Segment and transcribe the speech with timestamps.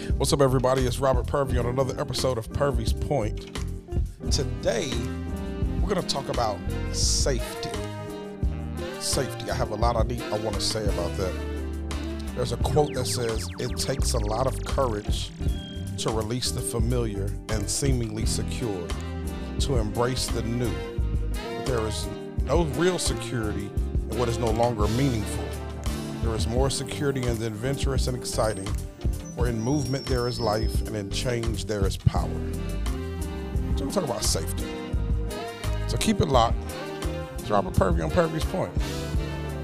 [0.00, 0.86] What's up, everybody?
[0.86, 3.54] It's Robert Purvey on another episode of Purvey's Point.
[4.30, 4.90] Today,
[5.78, 6.56] we're going to talk about
[6.92, 7.68] safety.
[8.98, 9.50] Safety.
[9.50, 11.34] I have a lot I need I want to say about that.
[12.34, 15.32] There's a quote that says, "It takes a lot of courage
[15.98, 18.88] to release the familiar and seemingly secure,
[19.58, 20.72] to embrace the new.
[21.66, 22.06] There is
[22.44, 23.70] no real security
[24.10, 25.44] in what is no longer meaningful.
[26.22, 28.68] There is more security in the adventurous and exciting."
[29.46, 32.28] In movement there is life, and in change there is power.
[33.74, 34.64] So we're talking about safety.
[35.88, 36.56] So keep it locked.
[37.38, 38.70] It's Robert Purvey on Purvey's Point.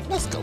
[0.09, 0.43] Let's go.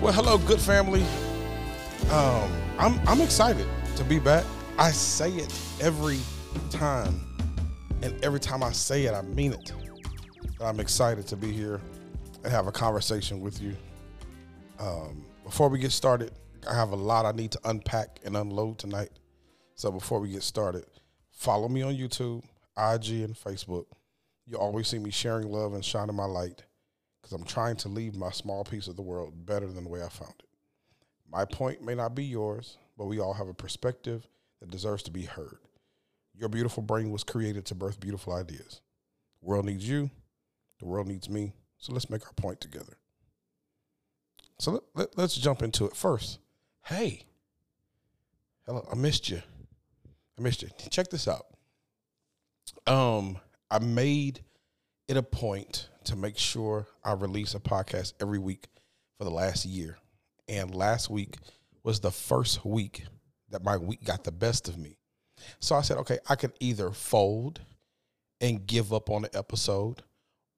[0.00, 1.02] Well, hello, good family.
[2.12, 3.66] Um, I'm I'm excited
[3.96, 4.44] to be back.
[4.80, 6.20] I say it every
[6.70, 7.20] time,
[8.00, 9.72] and every time I say it, I mean it.
[10.60, 11.80] I'm excited to be here
[12.44, 13.76] and have a conversation with you.
[14.78, 16.30] Um, before we get started,
[16.70, 19.10] I have a lot I need to unpack and unload tonight.
[19.74, 20.84] So before we get started,
[21.32, 22.44] follow me on YouTube,
[22.76, 23.86] IG, and Facebook.
[24.46, 26.62] You always see me sharing love and shining my light
[27.20, 30.04] because I'm trying to leave my small piece of the world better than the way
[30.04, 30.48] I found it.
[31.28, 34.28] My point may not be yours, but we all have a perspective
[34.60, 35.58] that deserves to be heard.
[36.34, 38.80] Your beautiful brain was created to birth beautiful ideas.
[39.40, 40.10] The world needs you.
[40.78, 41.52] The world needs me.
[41.78, 42.98] So let's make our point together.
[44.58, 46.38] So let, let, let's jump into it first.
[46.84, 47.24] Hey,
[48.66, 49.42] hello, I missed you.
[50.38, 50.68] I missed you.
[50.90, 51.46] Check this out.
[52.86, 53.38] Um,
[53.70, 54.44] I made
[55.08, 58.68] it a point to make sure I release a podcast every week
[59.16, 59.98] for the last year.
[60.48, 61.36] And last week
[61.82, 63.04] was the first week
[63.50, 64.98] that my week got the best of me.
[65.60, 67.60] So I said, okay, I can either fold
[68.40, 70.02] and give up on the episode,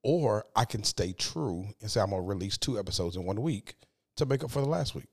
[0.02, 3.74] or I can stay true and say I'm gonna release two episodes in one week
[4.16, 5.08] to make up for the last week.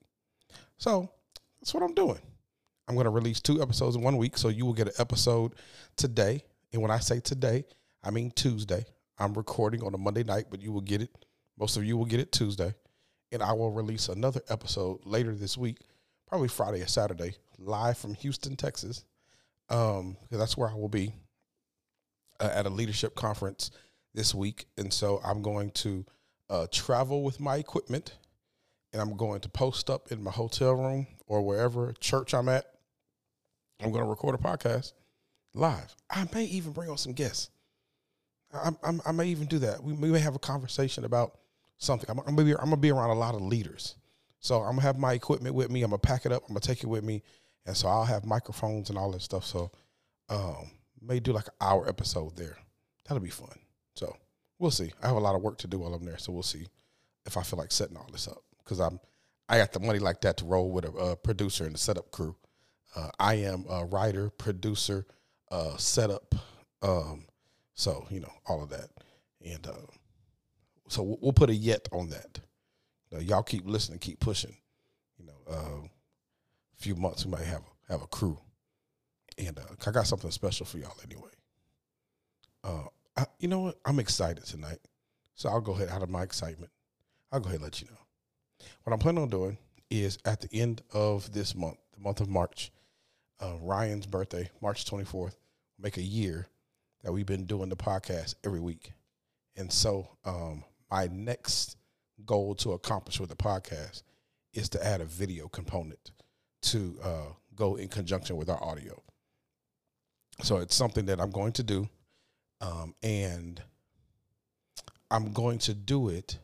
[0.78, 1.10] So
[1.60, 2.20] that's what I'm doing.
[2.86, 5.54] I'm gonna release two episodes in one week, so you will get an episode
[5.96, 6.42] today.
[6.72, 7.64] And when I say today,
[8.02, 8.84] I mean Tuesday.
[9.18, 11.10] I'm recording on a Monday night, but you will get it.
[11.58, 12.74] Most of you will get it Tuesday.
[13.32, 15.78] And I will release another episode later this week,
[16.26, 19.04] probably Friday or Saturday, live from Houston, Texas
[19.70, 21.14] um, because that's where I will be
[22.40, 23.70] uh, at a leadership conference
[24.14, 26.04] this week, and so I'm going to
[26.48, 28.16] uh, travel with my equipment,
[28.92, 32.66] and I'm going to post up in my hotel room or wherever church I'm at.
[33.80, 34.92] I'm going to record a podcast
[35.54, 35.94] live.
[36.10, 37.50] I may even bring on some guests.
[38.52, 39.82] I, I, I may even do that.
[39.82, 41.38] We, we, may have a conversation about
[41.76, 42.08] something.
[42.08, 43.96] I'm, I'm, I'm gonna be around a lot of leaders,
[44.40, 45.82] so I'm gonna have my equipment with me.
[45.82, 46.44] I'm gonna pack it up.
[46.44, 47.22] I'm gonna take it with me
[47.66, 49.44] and so I'll have microphones and all that stuff.
[49.44, 49.70] So
[50.28, 50.70] um,
[51.00, 52.58] may do like an hour episode there.
[53.04, 53.58] That'll be fun.
[53.94, 54.16] So
[54.58, 54.92] we'll see.
[55.02, 56.66] I have a lot of work to do while I'm there, so we'll see
[57.26, 59.00] if I feel like setting all this up because I'm
[59.48, 62.36] I got the money like that to roll with a, producer and the setup crew.
[62.94, 65.06] Uh, I am a writer, producer,
[65.50, 66.34] uh, setup.
[66.82, 67.24] Um,
[67.74, 68.88] so you know all of that,
[69.44, 69.86] and uh,
[70.88, 72.40] so we'll, put a yet on that.
[73.20, 74.56] y'all keep listening, keep pushing.
[75.18, 75.88] You know, uh,
[76.78, 78.38] few months we might have have a crew,
[79.38, 81.30] and uh, I got something special for y'all anyway.
[82.64, 82.84] Uh,
[83.16, 83.78] I, you know what?
[83.84, 84.78] I'm excited tonight,
[85.34, 86.70] so I'll go ahead out of my excitement.
[87.32, 88.66] I'll go ahead and let you know.
[88.84, 89.58] What I'm planning on doing
[89.90, 92.72] is at the end of this month, the month of March,
[93.40, 95.36] uh, Ryan's birthday, March 24th,
[95.78, 96.48] make a year
[97.02, 98.92] that we've been doing the podcast every week.
[99.56, 101.76] And so um, my next
[102.24, 104.02] goal to accomplish with the podcast
[104.52, 106.10] is to add a video component
[106.72, 109.00] to uh, go in conjunction with our audio.
[110.42, 111.88] So it's something that I'm going to do,
[112.60, 113.60] um, and
[115.10, 116.38] I'm going to do it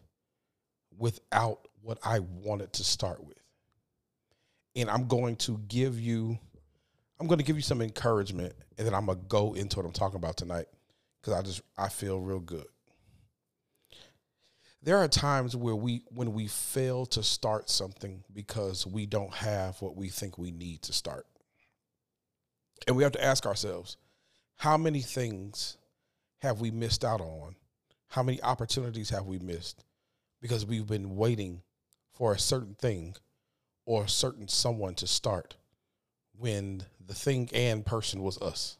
[0.98, 3.38] without what I wanted to start with.
[4.74, 6.36] And I'm going to give you,
[7.20, 9.92] I'm going to give you some encouragement, and then I'm gonna go into what I'm
[9.92, 10.66] talking about tonight
[11.20, 12.66] because I just I feel real good
[14.84, 19.80] there are times where we when we fail to start something because we don't have
[19.80, 21.26] what we think we need to start.
[22.86, 23.96] And we have to ask ourselves
[24.56, 25.78] how many things
[26.42, 27.56] have we missed out on?
[28.08, 29.84] How many opportunities have we missed?
[30.42, 31.62] Because we've been waiting
[32.12, 33.16] for a certain thing
[33.86, 35.56] or a certain someone to start
[36.36, 38.76] when the thing and person was us.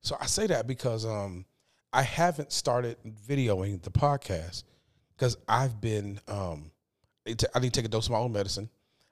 [0.00, 1.44] So i say that because um,
[1.92, 2.96] I haven't started
[3.28, 4.64] videoing the podcast
[5.22, 6.72] because I've been um,
[7.24, 8.68] I need to take a dose of my own medicine.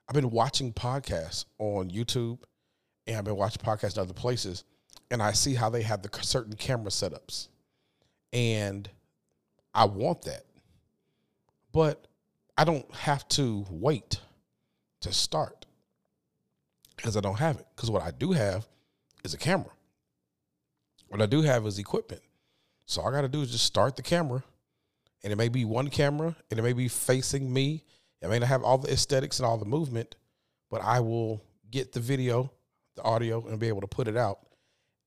[0.09, 2.41] I've been watching podcasts on YouTube,
[3.07, 4.65] and I've been watching podcasts in other places
[5.13, 7.47] and I see how they have the certain camera setups,
[8.33, 8.91] and
[9.73, 10.43] I want that,
[11.71, 12.09] but
[12.59, 14.19] I don't have to wait
[15.03, 15.65] to start
[16.97, 17.67] because I don't have it.
[17.77, 18.67] Because what I do have
[19.23, 19.71] is a camera.
[21.07, 22.23] What I do have is equipment.
[22.87, 24.43] So all I got to do is just start the camera,
[25.23, 27.85] and it may be one camera, and it may be facing me.
[28.23, 30.17] It may not have all the aesthetics and all the movement,
[30.71, 32.53] but I will get the video,
[32.97, 34.41] the audio, and be able to put it out.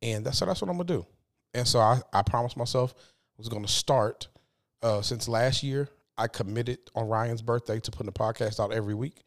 [0.02, 1.06] And that's so that's what I'm gonna do.
[1.54, 4.28] And so I, I promised myself I was gonna start
[4.82, 5.90] uh, since last year.
[6.18, 9.24] I committed on Ryan's birthday to putting the podcast out every week.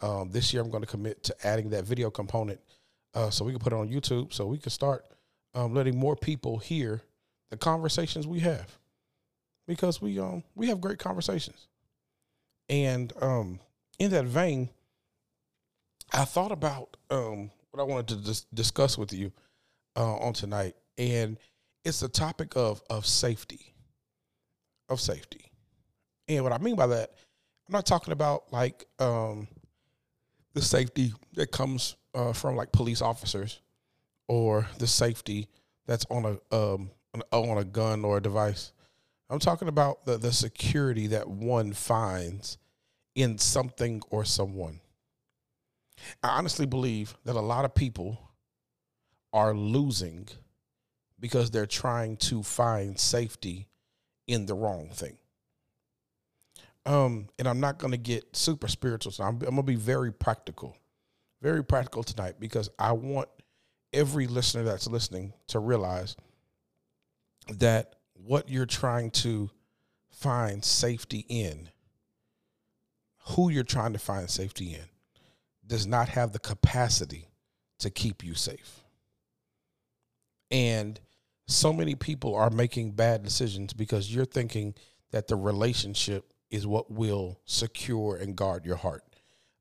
[0.00, 2.58] Um, this year, I'm going to commit to adding that video component
[3.14, 5.04] uh, so we can put it on YouTube so we can start
[5.54, 7.02] um, letting more people hear
[7.50, 8.78] the conversations we have
[9.66, 11.68] because we um we have great conversations.
[12.68, 13.60] And um,
[13.98, 14.70] in that vein,
[16.12, 19.32] I thought about um, what I wanted to dis- discuss with you
[19.96, 21.38] uh, on tonight, and
[21.84, 23.74] it's the topic of of safety,
[24.88, 25.50] of safety.
[26.28, 27.10] And what I mean by that,
[27.68, 29.48] I'm not talking about like um,
[30.54, 33.60] the safety that comes uh, from like police officers
[34.28, 35.48] or the safety
[35.86, 36.90] that's on a um,
[37.32, 38.72] on a gun or a device.
[39.32, 42.58] I'm talking about the the security that one finds
[43.14, 44.80] in something or someone.
[46.22, 48.20] I honestly believe that a lot of people
[49.32, 50.28] are losing
[51.18, 53.68] because they're trying to find safety
[54.26, 55.16] in the wrong thing.
[56.84, 59.12] Um, and I'm not going to get super spiritual.
[59.12, 60.76] So I'm, I'm going to be very practical,
[61.40, 63.30] very practical tonight because I want
[63.94, 66.16] every listener that's listening to realize
[67.48, 69.50] that what you're trying to
[70.10, 71.68] find safety in,
[73.30, 74.84] who you're trying to find safety in,
[75.66, 77.28] does not have the capacity
[77.78, 78.80] to keep you safe.
[80.50, 81.00] And
[81.46, 84.74] so many people are making bad decisions because you're thinking
[85.10, 89.02] that the relationship is what will secure and guard your heart.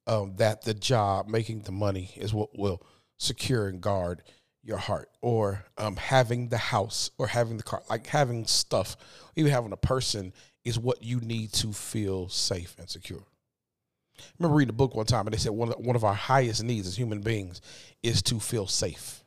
[0.08, 2.82] Um, that the job, making the money, is what will
[3.18, 4.24] secure and guard
[4.64, 5.10] your heart.
[5.22, 8.96] Or um, having the house or having the car, like having stuff,
[9.36, 13.24] even having a person is what you need to feel safe and secure.
[14.20, 16.14] I remember reading a book one time and they said one of, one of our
[16.14, 17.62] highest needs as human beings
[18.04, 19.24] is to feel safe.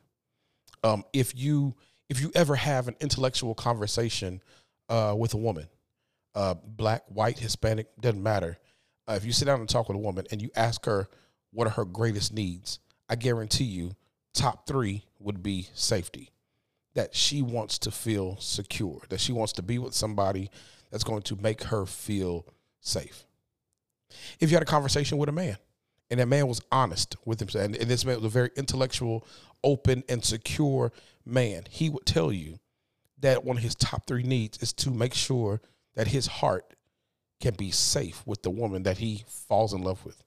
[0.83, 1.75] Um, if you
[2.09, 4.41] if you ever have an intellectual conversation
[4.89, 5.67] uh, with a woman,
[6.35, 8.59] uh, black, white, Hispanic, doesn't matter.
[9.07, 11.07] Uh, if you sit down and talk with a woman and you ask her
[11.51, 12.79] what are her greatest needs,
[13.09, 13.95] I guarantee you,
[14.33, 16.31] top three would be safety.
[16.93, 20.49] That she wants to feel secure, that she wants to be with somebody
[20.91, 22.45] that's going to make her feel
[22.79, 23.25] safe.
[24.39, 25.57] If you had a conversation with a man
[26.09, 29.27] and that man was honest with himself, and, and this man was a very intellectual,
[29.61, 30.93] open, and secure
[31.25, 32.59] man, he would tell you
[33.19, 35.59] that one of his top three needs is to make sure
[35.95, 36.75] that his heart
[37.41, 40.23] can be safe with the woman that he falls in love with.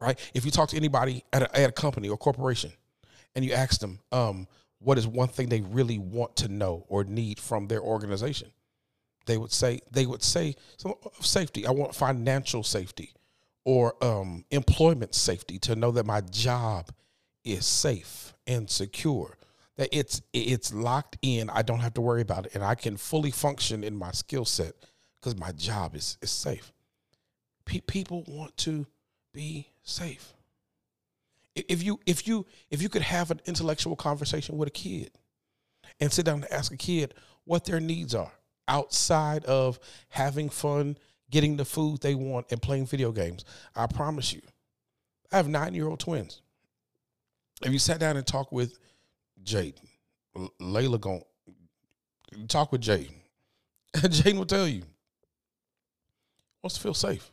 [0.00, 0.18] Right?
[0.34, 2.72] If you talk to anybody at a, at a company or corporation
[3.34, 4.46] and you ask them, um,
[4.78, 8.50] what is one thing they really want to know or need from their organization?
[9.26, 10.56] They would say they would say
[11.20, 11.66] safety.
[11.66, 13.14] I want financial safety
[13.64, 16.90] or um, employment safety to know that my job
[17.44, 19.38] is safe and secure
[19.76, 21.50] that it's it's locked in.
[21.50, 24.44] I don't have to worry about it, and I can fully function in my skill
[24.44, 24.74] set
[25.20, 26.72] because my job is is safe.
[27.64, 28.86] Pe- people want to
[29.32, 30.34] be safe.
[31.54, 35.10] If you if you if you could have an intellectual conversation with a kid
[36.00, 38.32] and sit down and ask a kid what their needs are
[38.66, 40.96] outside of having fun,
[41.30, 43.44] getting the food they want, and playing video games,
[43.76, 44.40] I promise you,
[45.30, 46.40] I have nine year old twins.
[47.62, 48.78] If you sat down and talk with
[49.44, 49.88] Jaden.
[50.60, 51.22] Layla gon'
[52.48, 53.14] talk with Jaden.
[53.94, 54.82] Jaden will tell you
[56.64, 57.30] wants to feel safe.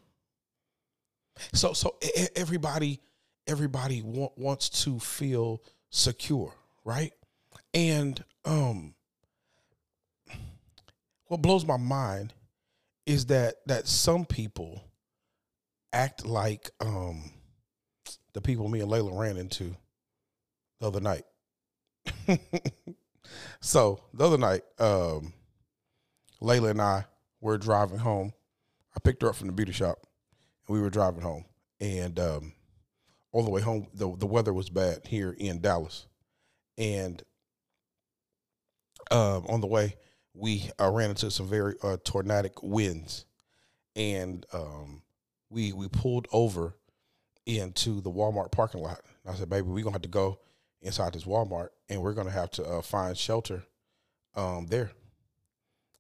[1.53, 1.95] So so
[2.35, 2.99] everybody
[3.48, 6.53] everybody want, wants to feel secure,
[6.86, 7.13] right?
[7.74, 8.93] And um
[11.25, 12.33] what blows my mind
[13.05, 14.83] is that that some people
[15.93, 17.31] act like um
[18.33, 19.75] the people me and Layla ran into
[20.79, 21.24] the other night.
[23.62, 25.33] so the other night, um,
[26.41, 27.05] Layla and I
[27.39, 28.33] were driving home.
[28.95, 30.00] I picked her up from the beauty shop,
[30.67, 31.45] and we were driving home.
[31.79, 32.53] And um,
[33.33, 36.05] on the way home, the the weather was bad here in Dallas,
[36.77, 37.21] and
[39.09, 39.95] um, on the way,
[40.33, 43.25] we uh, ran into some very uh, tornadic winds,
[43.95, 45.01] and um,
[45.50, 46.75] we we pulled over
[47.45, 49.01] into the Walmart parking lot.
[49.25, 50.39] I said, "Baby, we're gonna have to go
[50.81, 53.63] inside this Walmart, and we're gonna have to uh, find shelter
[54.35, 54.91] um, there.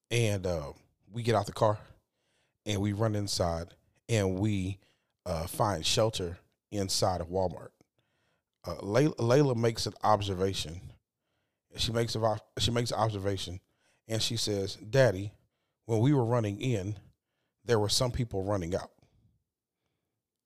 [0.09, 0.73] And uh,
[1.11, 1.77] we get out the car,
[2.65, 3.73] and we run inside,
[4.09, 4.79] and we
[5.25, 6.37] uh, find shelter
[6.71, 7.69] inside of Walmart.
[8.65, 10.81] Uh, Layla, Layla makes an observation.
[11.77, 13.59] She makes a she makes an observation,
[14.07, 15.31] and she says, "Daddy,
[15.85, 16.97] when we were running in,
[17.65, 18.91] there were some people running out,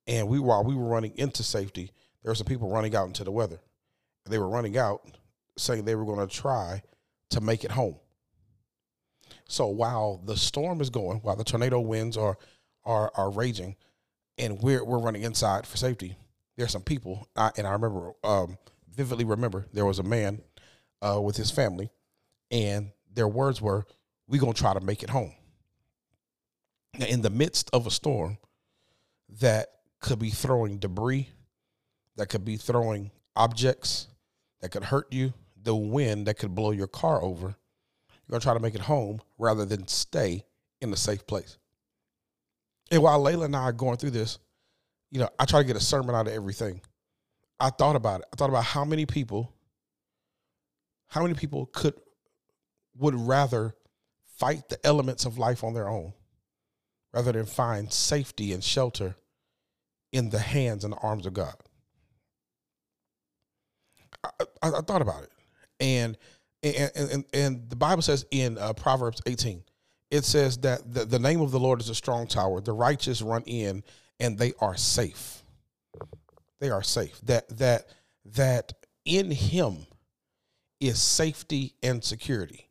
[0.07, 1.91] and we while we were running into safety,
[2.21, 3.59] there were some people running out into the weather.
[4.27, 5.17] They were running out,
[5.57, 6.83] saying they were going to try
[7.31, 7.95] to make it home.
[9.47, 12.37] So while the storm is going, while the tornado winds are
[12.83, 13.75] are are raging,
[14.37, 16.17] and we're we're running inside for safety,
[16.57, 18.57] there's some people, I, and I remember um,
[18.93, 20.41] vividly remember there was a man
[21.01, 21.89] uh, with his family,
[22.51, 23.85] and their words were,
[24.27, 25.33] "We're gonna try to make it home."
[26.97, 28.37] Now, in the midst of a storm
[29.39, 29.67] that
[29.99, 31.29] could be throwing debris,
[32.15, 34.07] that could be throwing objects
[34.61, 38.53] that could hurt you, the wind that could blow your car over, you're gonna try
[38.53, 40.45] to make it home rather than stay
[40.81, 41.57] in a safe place.
[42.91, 44.39] And while Layla and I are going through this,
[45.11, 46.81] you know, I try to get a sermon out of everything.
[47.59, 48.27] I thought about it.
[48.33, 49.53] I thought about how many people,
[51.07, 51.93] how many people could
[52.97, 53.75] would rather
[54.37, 56.13] fight the elements of life on their own
[57.13, 59.15] rather than find safety and shelter
[60.11, 61.55] in the hands and the arms of God.
[64.23, 64.29] I,
[64.61, 65.31] I, I thought about it,
[65.79, 66.17] and
[66.63, 69.63] and, and and the Bible says in uh, Proverbs 18,
[70.11, 72.61] it says that the, the name of the Lord is a strong tower.
[72.61, 73.83] The righteous run in
[74.19, 75.43] and they are safe.
[76.59, 77.19] They are safe.
[77.23, 77.85] That that
[78.25, 79.87] that in him
[80.79, 82.69] is safety and security.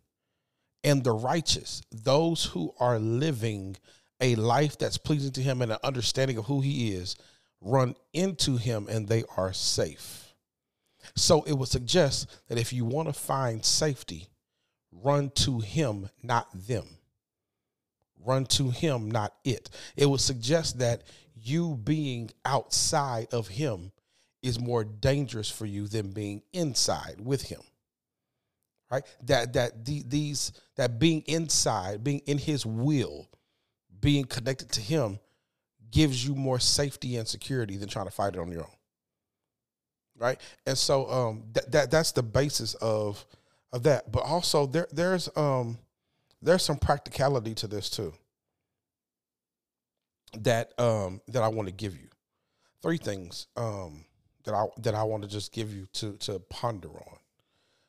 [0.83, 3.76] And the righteous, those who are living
[4.21, 7.17] a life that's pleasing to him and an understanding of who he is,
[7.61, 10.35] run into him and they are safe.
[11.17, 14.29] So it would suggest that if you want to find safety,
[14.93, 16.87] run to him, not them.
[18.25, 19.71] Run to him, not it.
[19.97, 21.02] It would suggest that
[21.35, 23.93] you being outside of him
[24.43, 27.61] is more dangerous for you than being inside with him
[28.90, 29.04] right?
[29.25, 33.28] That that the, these that being inside being in his will
[34.00, 35.19] being connected to him
[35.90, 38.76] gives you more safety and security than trying to fight it on your own
[40.19, 40.40] right?
[40.66, 43.25] And so um that, that that's the basis of
[43.73, 44.12] of that.
[44.12, 45.78] But also there there's um
[46.45, 48.13] there's some practicality to this too
[50.41, 52.09] that um that I want to give you.
[52.83, 54.05] Three things um
[54.45, 57.19] that I that I want to just give you to to ponder on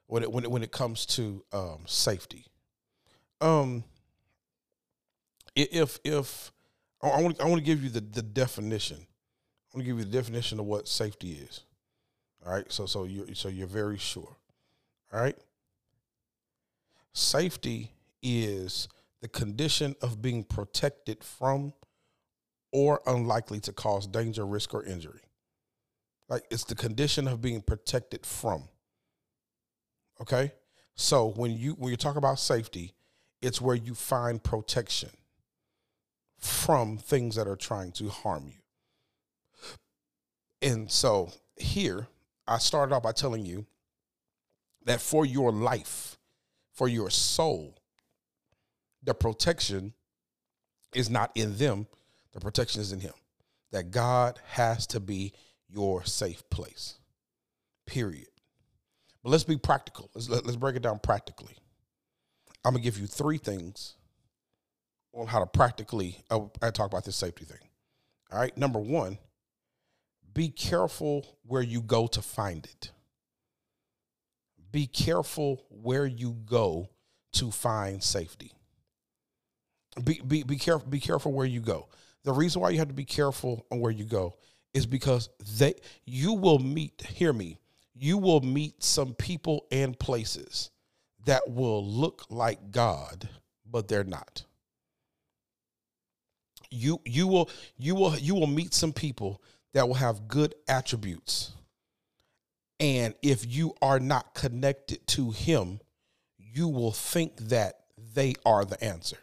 [0.07, 2.45] when it when it when it comes to um safety.
[3.41, 3.83] Um
[5.55, 6.51] if if
[7.01, 8.97] I want I want to give you the the definition.
[8.97, 11.61] I want to give you the definition of what safety is.
[12.45, 12.71] All right?
[12.71, 14.37] So so you so you're very sure.
[15.11, 15.37] All right?
[17.13, 17.91] Safety
[18.25, 18.89] is
[19.21, 21.73] the condition of being protected from
[22.73, 25.21] or unlikely to cause danger, risk, or injury.
[26.27, 28.63] Like it's the condition of being protected from.
[30.19, 30.51] Okay?
[30.95, 32.95] So when you when you talk about safety,
[33.41, 35.11] it's where you find protection
[36.39, 38.59] from things that are trying to harm you.
[40.61, 42.07] And so here,
[42.47, 43.65] I started off by telling you
[44.85, 46.17] that for your life,
[46.73, 47.77] for your soul,
[49.05, 49.93] the protection
[50.93, 51.87] is not in them,
[52.33, 53.13] the protection is in Him.
[53.71, 55.33] That God has to be
[55.69, 56.95] your safe place.
[57.85, 58.27] Period.
[59.23, 60.09] But let's be practical.
[60.13, 61.55] Let's let, us let us break it down practically.
[62.63, 63.95] I'm gonna give you three things
[65.13, 66.23] on how to practically.
[66.29, 67.59] I, I talk about this safety thing.
[68.31, 68.55] All right.
[68.57, 69.17] Number one,
[70.33, 72.91] be careful where you go to find it.
[74.71, 76.89] Be careful where you go
[77.33, 78.51] to find safety.
[80.03, 80.89] Be be be careful.
[80.89, 81.87] Be careful where you go.
[82.23, 84.35] The reason why you have to be careful on where you go
[84.73, 85.75] is because they
[86.05, 87.59] you will meet, hear me,
[87.93, 90.69] you will meet some people and places
[91.25, 93.29] that will look like God,
[93.65, 94.43] but they're not.
[96.69, 99.41] You you will you will you will meet some people
[99.73, 101.53] that will have good attributes.
[102.79, 105.79] And if you are not connected to him,
[106.37, 107.79] you will think that
[108.13, 109.17] they are the answer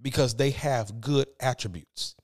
[0.00, 2.14] because they have good attributes.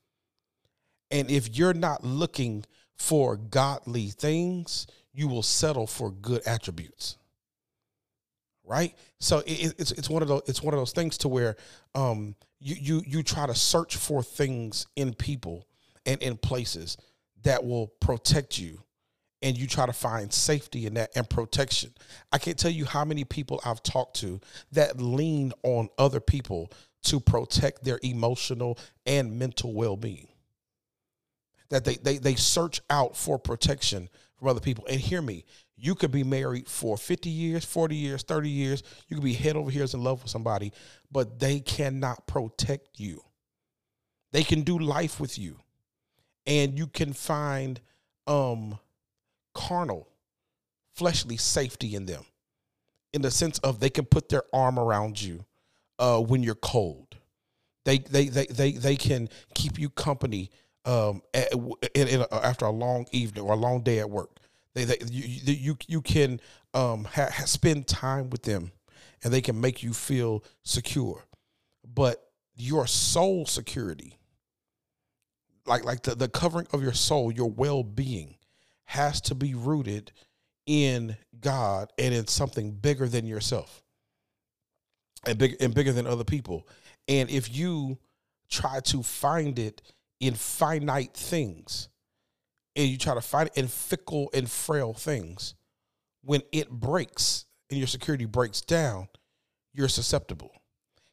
[1.11, 2.65] And if you're not looking
[2.97, 7.17] for godly things, you will settle for good attributes.
[8.65, 8.95] Right?
[9.21, 11.57] So it, it's it's one of those it's one of those things to where
[11.95, 15.67] um you you you try to search for things in people
[16.07, 16.97] and in places
[17.43, 18.83] that will protect you
[19.43, 21.93] and you try to find safety in that and protection.
[22.33, 24.41] I can't tell you how many people I've talked to
[24.73, 26.73] that lean on other people
[27.05, 30.29] to protect their emotional and mental well-being.
[31.71, 34.85] That they they they search out for protection from other people.
[34.89, 35.45] And hear me,
[35.77, 38.83] you could be married for 50 years, 40 years, 30 years.
[39.09, 40.73] You could be head over heels in love with somebody,
[41.11, 43.23] but they cannot protect you.
[44.33, 45.59] They can do life with you.
[46.47, 47.81] And you can find
[48.27, 48.79] um
[49.55, 50.09] carnal,
[50.95, 52.25] fleshly safety in them,
[53.13, 55.45] in the sense of they can put their arm around you
[55.99, 57.17] uh, when you're cold.
[57.85, 60.51] They, they, they, they, they can keep you company
[60.85, 61.53] um, at,
[61.95, 64.39] in, in a, after a long evening or a long day at work.
[64.75, 66.41] They, they you, you, you can
[66.73, 68.73] um, ha, ha, spend time with them
[69.23, 71.25] and they can make you feel secure.
[71.87, 74.19] But your soul security,
[75.67, 78.37] like like the, the covering of your soul, your well being,
[78.85, 80.13] has to be rooted
[80.67, 83.84] in God and in something bigger than yourself
[85.27, 86.67] and big and bigger than other people.
[87.09, 87.99] And if you
[88.49, 89.83] try to find it
[90.21, 91.89] in finite things
[92.77, 95.55] and you try to find it in fickle and frail things,
[96.23, 99.09] when it breaks and your security breaks down,
[99.73, 100.53] you're susceptible.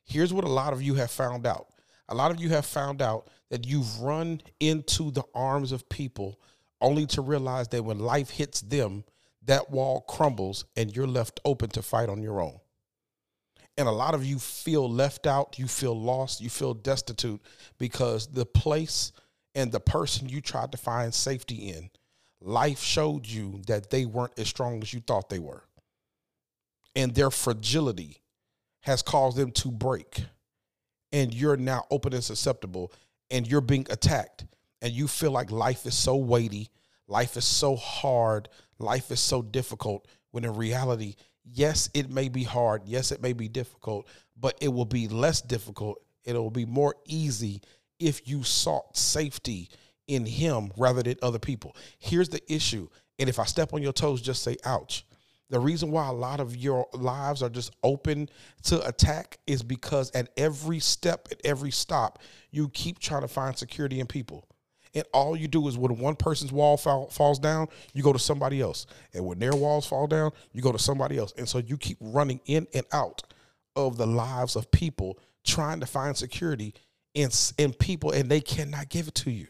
[0.05, 1.67] Here's what a lot of you have found out.
[2.09, 6.39] A lot of you have found out that you've run into the arms of people
[6.79, 9.03] only to realize that when life hits them,
[9.43, 12.59] that wall crumbles and you're left open to fight on your own.
[13.77, 17.41] And a lot of you feel left out, you feel lost, you feel destitute
[17.77, 19.11] because the place
[19.55, 21.89] and the person you tried to find safety in,
[22.41, 25.63] life showed you that they weren't as strong as you thought they were.
[26.95, 28.17] And their fragility
[28.81, 30.25] has caused them to break.
[31.11, 32.91] And you're now open and susceptible,
[33.29, 34.45] and you're being attacked
[34.81, 36.69] and you feel like life is so weighty,
[37.07, 38.49] life is so hard,
[38.79, 43.33] life is so difficult, when in reality, yes, it may be hard, yes, it may
[43.33, 44.07] be difficult,
[44.39, 47.61] but it will be less difficult, it will be more easy
[47.99, 49.69] if you sought safety
[50.07, 51.75] in Him rather than other people.
[51.99, 52.87] Here's the issue,
[53.19, 55.05] and if I step on your toes, just say, ouch.
[55.49, 58.29] The reason why a lot of your lives are just open
[58.63, 62.19] to attack is because at every step, at every stop,
[62.51, 64.47] you keep trying to find security in people.
[64.93, 68.19] And all you do is when one person's wall fall, falls down, you go to
[68.19, 68.87] somebody else.
[69.13, 71.33] And when their walls fall down, you go to somebody else.
[71.37, 73.23] And so you keep running in and out
[73.75, 76.73] of the lives of people trying to find security
[77.13, 79.47] in, in people, and they cannot give it to you.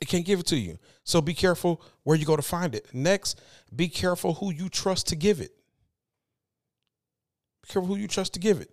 [0.00, 0.78] They can't give it to you.
[1.04, 2.86] So be careful where you go to find it.
[2.92, 3.40] Next,
[3.74, 5.52] be careful who you trust to give it.
[7.62, 8.70] Be careful who you trust to give it.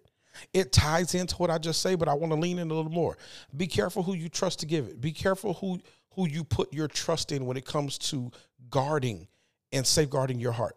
[0.54, 2.92] It ties into what I just say, but I want to lean in a little
[2.92, 3.18] more.
[3.56, 5.02] Be careful who you trust to give it.
[5.02, 5.80] Be careful who
[6.12, 8.32] who you put your trust in when it comes to
[8.70, 9.28] guarding
[9.72, 10.76] and safeguarding your heart.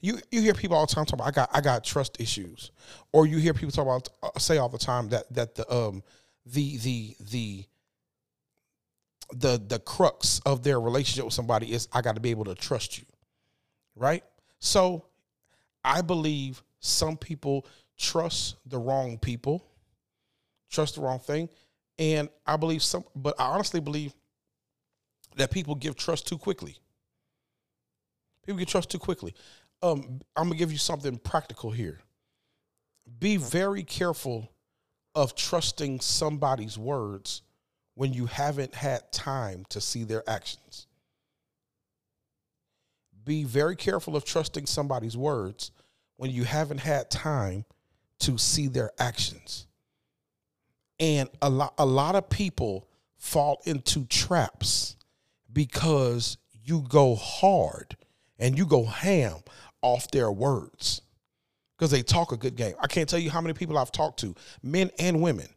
[0.00, 2.70] You you hear people all the time talk about I got I got trust issues,
[3.12, 6.02] or you hear people talk about uh, say all the time that that the um
[6.44, 7.64] the the the
[9.32, 12.54] the the crux of their relationship with somebody is I got to be able to
[12.54, 13.04] trust you,
[13.96, 14.24] right?
[14.58, 15.06] So
[15.84, 17.66] I believe some people
[17.98, 19.64] trust the wrong people,
[20.70, 21.48] trust the wrong thing.
[21.98, 24.14] And I believe some, but I honestly believe
[25.36, 26.76] that people give trust too quickly.
[28.46, 29.34] People get trust too quickly.
[29.82, 32.00] Um, I'm gonna give you something practical here.
[33.18, 34.48] Be very careful
[35.14, 37.42] of trusting somebody's words
[37.94, 40.86] when you haven't had time to see their actions.
[43.24, 45.72] Be very careful of trusting somebody's words
[46.16, 47.64] when you haven't had time
[48.20, 49.66] to see their actions.
[51.00, 54.96] And a lot a lot of people fall into traps
[55.52, 57.96] because you go hard
[58.38, 59.36] and you go ham
[59.82, 61.02] off their words
[61.76, 62.74] because they talk a good game.
[62.80, 65.48] I can't tell you how many people I've talked to, men and women,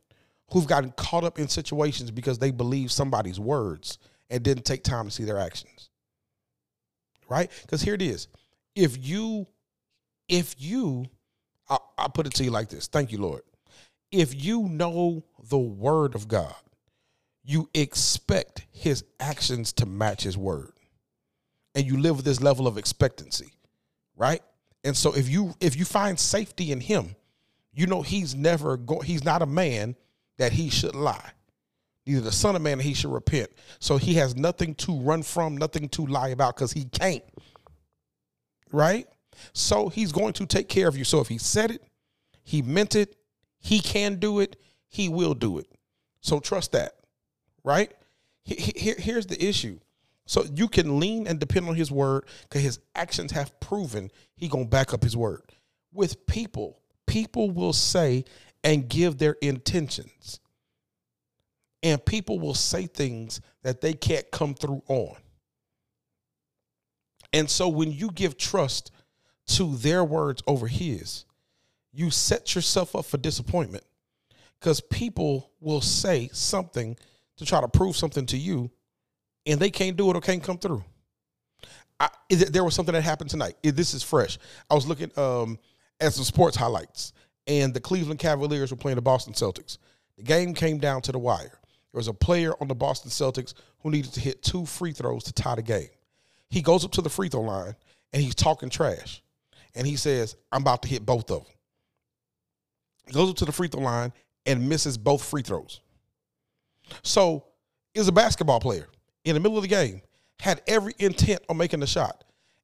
[0.51, 3.97] who've gotten caught up in situations because they believe somebody's words
[4.29, 5.89] and didn't take time to see their actions.
[7.27, 7.49] Right?
[7.61, 8.27] Because here it is.
[8.75, 9.47] If you,
[10.27, 11.05] if you
[11.71, 12.87] I, I put it to you like this.
[12.87, 13.41] Thank you, Lord.
[14.11, 16.53] If you know the word of God,
[17.43, 20.73] you expect his actions to match his word.
[21.73, 23.53] And you live with this level of expectancy,
[24.17, 24.41] right?
[24.83, 27.15] And so if you if you find safety in him,
[27.73, 29.95] you know he's never go he's not a man
[30.37, 31.31] that he should lie.
[32.05, 33.51] Neither the son of man that he should repent.
[33.79, 37.23] So he has nothing to run from, nothing to lie about because he can't.
[38.71, 39.07] Right?
[39.53, 41.03] So he's going to take care of you.
[41.03, 41.83] So if he said it,
[42.43, 43.15] he meant it,
[43.59, 45.67] he can do it, he will do it.
[46.21, 46.93] So trust that,
[47.63, 47.91] right?
[48.43, 49.79] Here, here's the issue.
[50.25, 54.47] So you can lean and depend on his word because his actions have proven he
[54.47, 55.41] gonna back up his word.
[55.93, 58.25] With people, people will say
[58.63, 60.39] and give their intentions.
[61.83, 65.15] And people will say things that they can't come through on.
[67.33, 68.91] And so when you give trust
[69.57, 71.25] to their words over his,
[71.93, 73.83] you set yourself up for disappointment
[74.59, 76.97] because people will say something
[77.37, 78.69] to try to prove something to you
[79.45, 80.83] and they can't do it or can't come through.
[81.99, 83.55] I, there was something that happened tonight.
[83.61, 84.39] This is fresh.
[84.69, 85.59] I was looking um,
[85.99, 87.13] at some sports highlights,
[87.45, 89.77] and the Cleveland Cavaliers were playing the Boston Celtics.
[90.17, 91.59] The game came down to the wire.
[91.91, 95.23] There was a player on the Boston Celtics who needed to hit two free throws
[95.25, 95.89] to tie the game.
[96.49, 97.75] He goes up to the free throw line
[98.13, 99.21] and he's talking trash.
[99.75, 101.53] And he says, I'm about to hit both of them.
[103.07, 104.13] He goes up to the free throw line
[104.45, 105.81] and misses both free throws.
[107.03, 107.45] So,
[107.93, 108.87] is a basketball player
[109.25, 110.01] in the middle of the game,
[110.39, 112.23] had every intent on making the shot,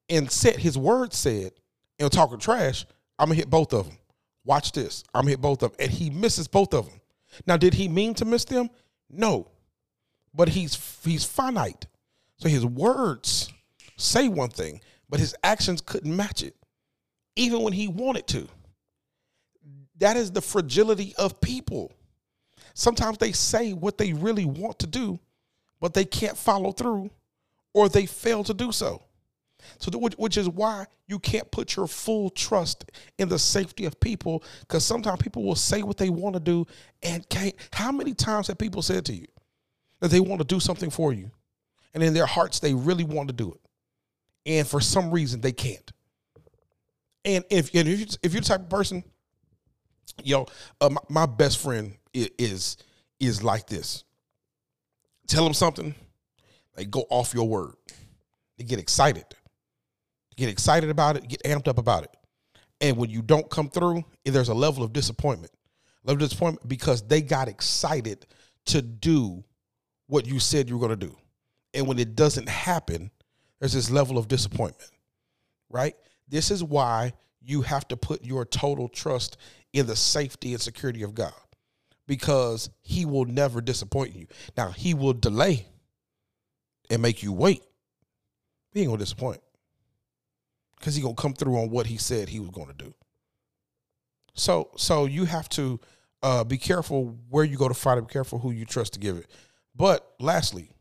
[0.10, 1.52] and said his word said,
[2.00, 2.86] and talking trash,
[3.20, 3.98] I'm gonna hit both of them.
[4.46, 5.04] Watch this.
[5.14, 5.78] I'm gonna hit both of them.
[5.80, 7.02] And he misses both of them.
[7.46, 8.70] Now, did he mean to miss them?
[9.10, 9.52] No.
[10.34, 11.88] But he's he's finite.
[12.38, 13.52] So his words
[13.98, 16.56] say one thing, but his actions couldn't match it,
[17.38, 18.48] even when he wanted to.
[20.00, 21.92] That is the fragility of people.
[22.74, 25.20] Sometimes they say what they really want to do,
[25.80, 27.10] but they can't follow through
[27.74, 29.04] or they fail to do so.
[29.80, 34.44] So, which is why you can't put your full trust in the safety of people
[34.62, 36.66] because sometimes people will say what they want to do
[37.02, 37.56] and can't.
[37.74, 39.26] How many times have people said to you
[40.00, 41.32] that they want to do something for you
[41.94, 43.60] and in their hearts they really want to do it
[44.46, 45.92] and for some reason they can't?
[47.28, 49.04] And if, and if, you're, if you're the type of person,
[50.24, 50.48] yo,
[50.80, 52.78] uh, my, my best friend is, is
[53.20, 54.04] is like this
[55.28, 55.94] tell them something,
[56.76, 57.76] they go off your word.
[58.58, 59.26] They get excited.
[59.30, 62.16] They get excited about it, get amped up about it.
[62.80, 65.52] And when you don't come through, there's a level of disappointment.
[66.06, 68.26] Level of disappointment because they got excited
[68.68, 69.44] to do
[70.08, 71.18] what you said you were going to do.
[71.74, 73.12] And when it doesn't happen,
[73.60, 74.92] there's this level of disappointment,
[75.70, 75.96] right?
[76.28, 79.38] This is why you have to put your total trust
[79.74, 81.34] in the safety and security of God
[82.08, 84.28] because he will never disappoint you.
[84.56, 85.68] Now, he will delay
[86.90, 87.64] and make you wait.
[88.72, 89.42] He ain't gonna disappoint.
[90.80, 92.94] Because he gonna come through on what he said he was gonna do.
[94.34, 95.80] So so you have to
[96.24, 99.18] uh, be careful where you go to fight be careful who you trust to give
[99.18, 99.28] it.
[99.76, 100.72] But lastly,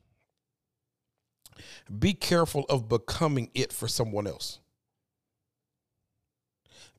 [1.99, 4.61] be careful of becoming it for someone else.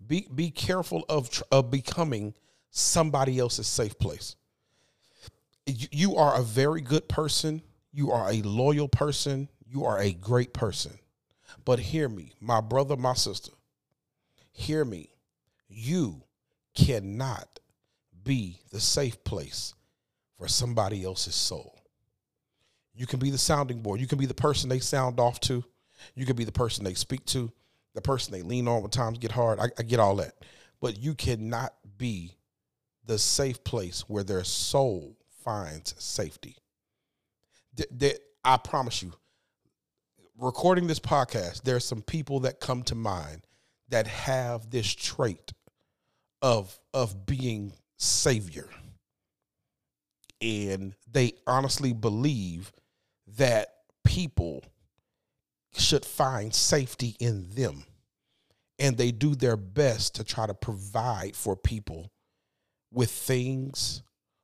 [0.08, 2.34] Be be careful of of becoming
[2.72, 4.36] somebody else's safe place.
[5.66, 7.62] You are a very good person.
[7.92, 9.50] You are a loyal person.
[9.66, 10.94] You are a great person.
[11.66, 13.52] But hear me, my brother, my sister,
[14.52, 15.10] hear me.
[15.68, 16.24] You
[16.74, 17.60] cannot
[18.24, 19.74] be the safe place
[20.38, 21.82] for somebody else's soul.
[22.96, 24.00] You can be the sounding board.
[24.00, 25.64] You can be the person they sound off to.
[26.16, 27.52] You can be the person they speak to,
[27.98, 29.60] the person they lean on when times get hard.
[29.60, 30.36] I, I get all that.
[30.80, 32.38] But you cannot be
[33.08, 36.58] the safe place where their soul finds safety.
[37.92, 39.14] That I promise you,
[40.38, 43.42] recording this podcast, there's some people that come to mind
[43.90, 45.54] that have this trait
[46.44, 48.70] of of being savior.
[50.40, 52.72] And they honestly believe
[53.38, 53.70] that
[54.06, 54.64] people
[55.76, 57.84] should find safety in them.
[58.80, 62.12] And they do their best to try to provide for people
[62.92, 64.04] with things,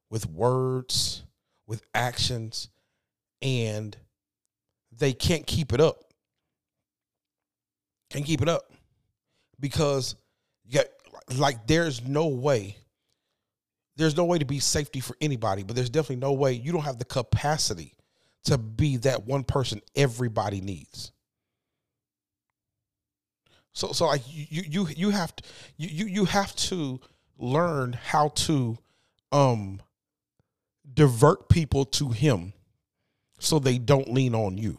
[0.09, 1.23] with words,
[1.67, 2.69] with actions,
[3.41, 3.95] and
[4.91, 6.03] they can't keep it up.
[8.09, 8.71] Can't keep it up
[9.59, 10.15] because
[10.65, 10.85] you got
[11.37, 12.77] like there's no way
[13.95, 16.83] there's no way to be safety for anybody, but there's definitely no way you don't
[16.83, 17.93] have the capacity
[18.45, 21.11] to be that one person everybody needs.
[23.73, 25.43] So so like you you you have to
[25.77, 26.99] you you have to
[27.37, 28.77] learn how to
[29.31, 29.81] um
[30.93, 32.53] divert people to him
[33.39, 34.77] so they don't lean on you.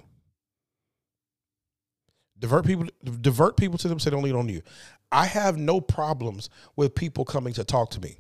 [2.39, 2.87] Divert people
[3.21, 4.63] divert people to them so they don't lean on you.
[5.11, 8.19] I have no problems with people coming to talk to me.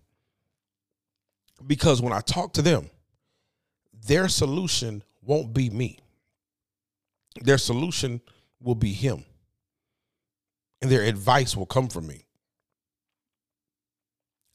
[1.67, 2.91] Because when I talk to them,
[4.07, 5.99] their solution won't be me.
[7.43, 8.21] Their solution
[8.61, 9.25] will be him.
[10.85, 12.27] And their advice will come from me.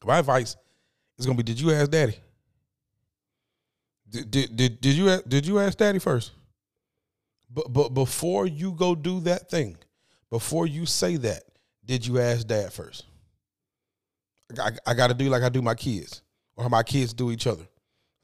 [0.04, 0.56] My advice
[1.18, 2.14] is gonna be: Did you ask Daddy?
[4.08, 6.30] Did did did, did you did you ask Daddy first
[7.50, 9.76] But but before you go do that thing,
[10.30, 11.42] before you say that,
[11.84, 13.06] did you ask dad first?
[14.56, 16.22] I, I got to do like I do my kids,
[16.56, 17.66] or how my kids do each other.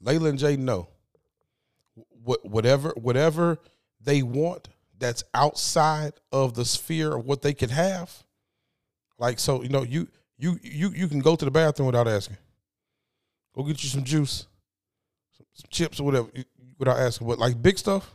[0.01, 0.87] Layla and Jay know.
[2.23, 3.59] What whatever whatever
[4.01, 8.25] they want that's outside of the sphere of what they can have.
[9.19, 12.37] Like so, you know, you you you you can go to the bathroom without asking.
[13.55, 14.47] Go get you some juice,
[15.37, 16.29] some, some chips or whatever
[16.79, 17.27] without asking.
[17.27, 18.13] But like big stuff,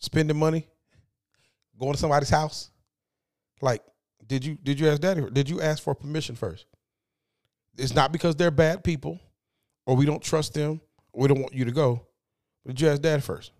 [0.00, 0.66] spending money,
[1.78, 2.70] going to somebody's house.
[3.60, 3.82] Like,
[4.26, 5.22] did you did you ask daddy?
[5.32, 6.66] Did you ask for permission first?
[7.78, 9.20] It's not because they're bad people,
[9.86, 10.80] or we don't trust them,
[11.12, 12.06] or we don't want you to go.
[12.64, 13.52] But did you ask dad first?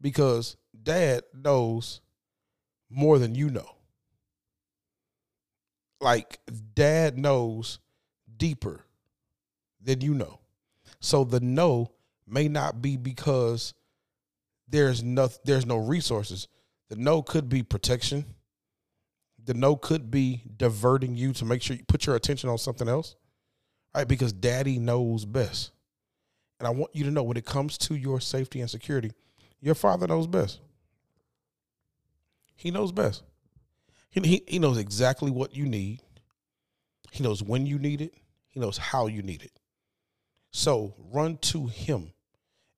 [0.00, 2.00] Because dad knows
[2.88, 3.68] more than you know.
[6.00, 6.38] Like
[6.74, 7.80] dad knows
[8.34, 8.84] deeper
[9.82, 10.40] than you know.
[11.00, 11.92] So the no
[12.26, 13.74] may not be because
[14.68, 16.48] there's no there's no resources.
[16.88, 18.24] The no could be protection.
[19.44, 22.88] The no could be diverting you to make sure you put your attention on something
[22.88, 23.16] else.
[23.94, 24.06] Right?
[24.06, 25.72] Because daddy knows best.
[26.58, 29.12] And I want you to know when it comes to your safety and security,
[29.60, 30.60] your father knows best.
[32.56, 33.22] He knows best.
[34.10, 36.00] He, he, he knows exactly what you need.
[37.12, 38.14] He knows when you need it.
[38.48, 39.52] He knows how you need it.
[40.50, 42.12] So run to him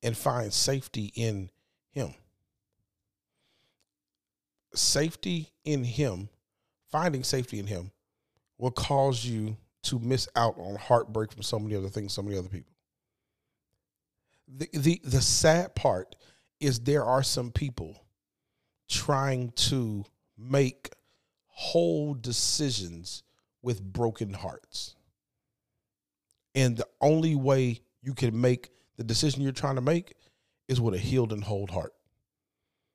[0.02, 1.50] and find safety in
[1.90, 2.14] him.
[4.74, 6.28] Safety in him,
[6.90, 7.92] finding safety in him,
[8.58, 12.36] will cause you to miss out on heartbreak from so many other things, so many
[12.36, 12.72] other people.
[14.48, 16.16] The, the, the sad part
[16.58, 18.02] is there are some people
[18.88, 20.04] trying to
[20.36, 20.90] make
[21.46, 23.22] whole decisions
[23.62, 24.94] with broken hearts.
[26.54, 30.14] And the only way you can make the decision you're trying to make
[30.66, 31.94] is with a healed and whole heart.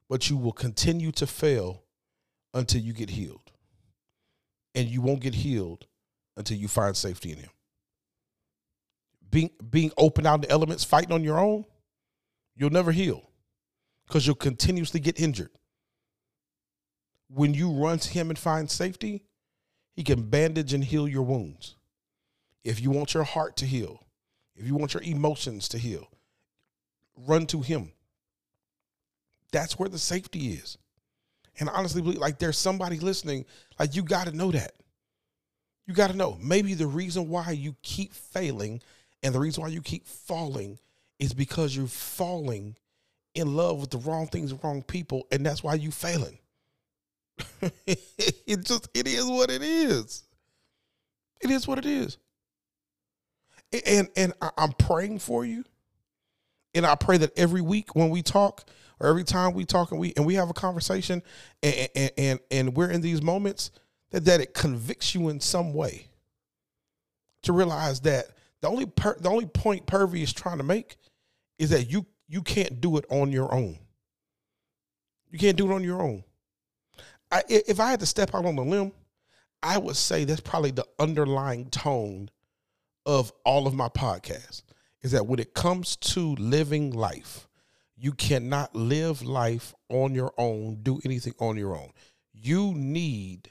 [0.09, 1.83] But you will continue to fail
[2.53, 3.51] until you get healed.
[4.75, 5.87] And you won't get healed
[6.35, 7.49] until you find safety in him.
[9.29, 11.65] Being being open out the elements, fighting on your own,
[12.55, 13.29] you'll never heal
[14.07, 15.49] because you'll continuously get injured.
[17.33, 19.23] When you run to him and find safety,
[19.95, 21.75] he can bandage and heal your wounds.
[22.63, 24.05] If you want your heart to heal,
[24.55, 26.09] if you want your emotions to heal,
[27.15, 27.91] run to him.
[29.51, 30.77] That's where the safety is.
[31.59, 33.45] And honestly, like there's somebody listening,
[33.79, 34.73] like you got to know that.
[35.85, 36.37] You got to know.
[36.41, 38.81] Maybe the reason why you keep failing
[39.21, 40.79] and the reason why you keep falling
[41.19, 42.75] is because you're falling
[43.35, 46.39] in love with the wrong things, wrong people, and that's why you're failing.
[47.87, 50.23] it just it is what it is.
[51.41, 52.17] It is what it is.
[53.85, 55.63] And and I'm praying for you.
[56.75, 58.67] And I pray that every week when we talk,
[58.99, 61.21] or every time we talk and we and we have a conversation
[61.61, 63.71] and and and, and we're in these moments,
[64.11, 66.07] that, that it convicts you in some way
[67.43, 68.27] to realize that
[68.61, 70.97] the only per, the only point Purvey is trying to make
[71.59, 73.77] is that you you can't do it on your own.
[75.29, 76.23] You can't do it on your own.
[77.33, 78.91] I, if I had to step out on a limb,
[79.63, 82.29] I would say that's probably the underlying tone
[83.07, 84.61] of all of my podcasts
[85.01, 87.47] is that when it comes to living life,
[87.97, 91.89] you cannot live life on your own, do anything on your own.
[92.33, 93.49] You need,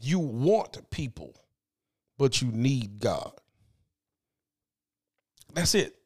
[0.00, 1.34] you want people,
[2.16, 3.32] but you need God.
[5.52, 5.96] That's it.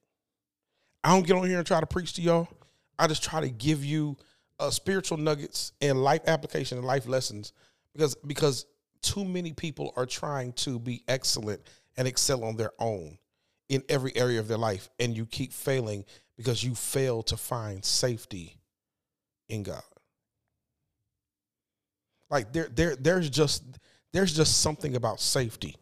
[1.04, 2.48] I don't get on here and try to preach to y'all.
[2.98, 4.16] I just try to give you
[4.58, 7.52] uh, spiritual nuggets and life application and life lessons
[7.92, 8.66] because because
[9.02, 11.60] too many people are trying to be excellent
[11.96, 13.18] and excel on their own
[13.68, 16.04] in every area of their life and you keep failing
[16.36, 18.56] because you fail to find safety
[19.48, 19.82] in God.
[22.30, 23.62] Like there there there's just
[24.12, 25.76] there's just something about safety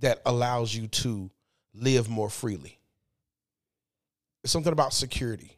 [0.00, 1.30] that allows you to
[1.74, 2.78] live more freely.
[4.42, 5.55] It's something about security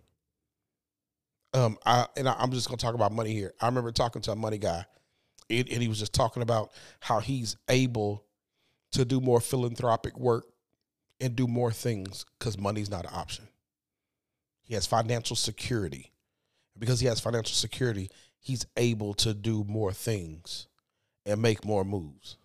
[1.54, 3.54] um, I and I, am just gonna talk about money here.
[3.61, 4.84] I remember talking to a money guy,
[5.48, 8.24] and, and he was just talking about how he's able
[8.92, 10.46] to do more philanthropic work
[11.20, 13.48] and do more things because money's not an option.
[14.64, 16.12] He has financial security.
[16.78, 18.08] Because he has financial security,
[18.38, 20.68] he's able to do more things
[21.26, 22.37] and make more moves.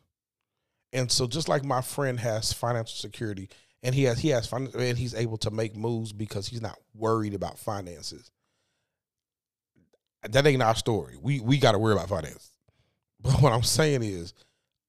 [0.91, 3.49] And so just like my friend has financial security
[3.83, 7.33] and he has he has and he's able to make moves because he's not worried
[7.33, 8.31] about finances
[10.29, 11.15] that ain't our story.
[11.21, 12.49] We we got to worry about finance.
[13.21, 14.33] But what I'm saying is,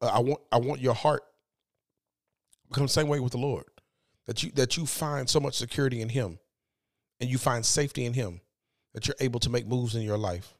[0.00, 1.22] uh, I want I want your heart
[2.68, 3.64] become the same way with the Lord.
[4.26, 6.38] That you that you find so much security in Him,
[7.20, 8.40] and you find safety in Him,
[8.92, 10.54] that you're able to make moves in your life.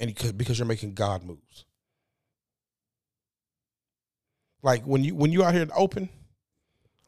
[0.00, 1.64] And because you're making God moves.
[4.62, 6.08] Like when you when you out here in open,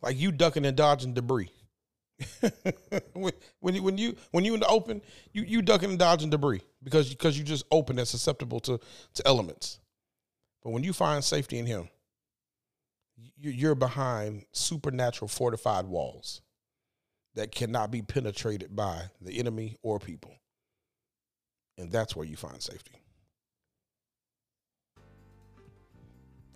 [0.03, 1.51] like you ducking and dodging debris.
[3.15, 5.01] when, when you when you when you in the open,
[5.33, 8.79] you you ducking and dodging debris because because you just open and susceptible to
[9.15, 9.79] to elements.
[10.63, 11.89] But when you find safety in Him,
[13.39, 16.43] you're behind supernatural fortified walls
[17.35, 20.35] that cannot be penetrated by the enemy or people,
[21.79, 22.93] and that's where you find safety.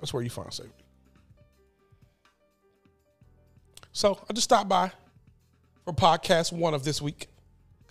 [0.01, 0.85] That's where you find safety.
[3.93, 4.91] So I just stopped by
[5.85, 7.29] for podcast one of this week.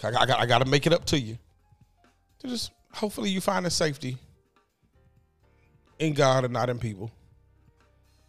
[0.03, 1.37] I got, I got, to make it up to you.
[2.45, 4.17] Just hopefully you find a safety
[5.99, 7.11] in God and not in people.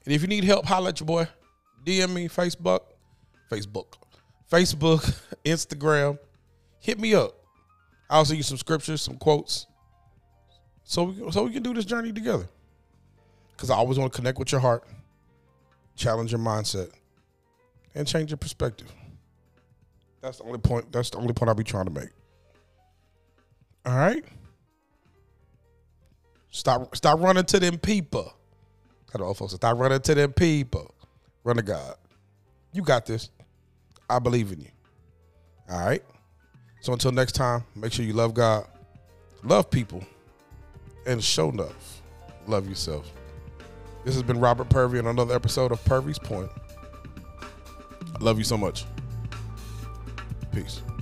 [0.04, 1.26] And if you need help, holla at your boy.
[1.84, 2.80] DM me, Facebook,
[3.50, 3.94] Facebook,
[4.50, 6.18] Facebook, Instagram.
[6.78, 7.34] Hit me up.
[8.08, 9.66] I'll send you some scriptures, some quotes,
[10.84, 12.46] so we, so we can do this journey together.
[13.52, 14.84] Because I always want to connect with your heart,
[15.96, 16.90] challenge your mindset,
[17.94, 18.92] and change your perspective.
[20.24, 20.90] That's the only point.
[20.90, 22.08] That's the only point I'll be trying to make.
[23.84, 24.24] All right.
[26.50, 28.32] Stop stop running to them people.
[29.12, 29.52] Got old folks.
[29.52, 30.94] Stop running to them people.
[31.44, 31.96] Run to God.
[32.72, 33.28] You got this.
[34.08, 34.70] I believe in you.
[35.68, 36.02] All right.
[36.80, 38.66] So until next time, make sure you love God,
[39.42, 40.02] love people,
[41.06, 42.00] and show enough.
[42.46, 43.12] Love yourself.
[44.06, 46.50] This has been Robert Purvey on another episode of Purvey's Point.
[47.42, 48.86] I love you so much.
[50.54, 50.93] Peace.